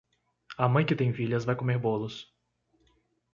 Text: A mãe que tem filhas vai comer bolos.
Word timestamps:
A 0.57 0.67
mãe 0.67 0.83
que 0.83 0.95
tem 0.95 1.13
filhas 1.13 1.45
vai 1.45 1.55
comer 1.55 1.77
bolos. 1.77 2.33